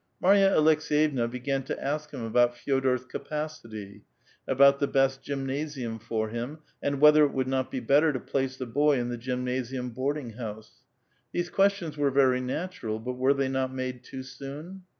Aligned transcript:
Marya 0.19 0.49
Aleks^yevna 0.49 1.29
began 1.29 1.61
to 1.61 1.79
ask 1.79 2.11
him 2.11 2.23
about 2.23 2.55
Fe6dor's 2.55 3.05
ca 3.05 3.19
pacity, 3.19 4.01
about 4.47 4.79
the 4.79 4.87
best 4.87 5.21
gymnasium 5.21 5.99
for 5.99 6.29
him, 6.29 6.57
and 6.81 6.99
whether 6.99 7.23
it 7.23 7.33
would 7.33 7.47
not 7.47 7.69
be 7.69 7.79
better 7.79 8.11
to 8.11 8.19
place 8.19 8.57
the 8.57 8.65
boy 8.65 8.97
in 8.97 9.09
the 9.09 9.15
gymnasium 9.17 9.91
board 9.91 10.17
ing 10.17 10.31
house. 10.31 10.81
These 11.33 11.51
questions 11.51 11.97
were 11.99 12.09
very 12.09 12.41
natural, 12.41 12.97
but 12.97 13.13
were 13.13 13.35
they 13.35 13.47
not 13.47 13.75
made 13.75 14.03
too 14.03 14.23
soon? 14.23 14.85